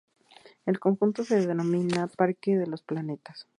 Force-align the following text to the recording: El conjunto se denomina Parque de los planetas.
El 0.65 0.79
conjunto 0.79 1.23
se 1.23 1.45
denomina 1.45 2.07
Parque 2.07 2.57
de 2.57 2.65
los 2.65 2.81
planetas. 2.81 3.47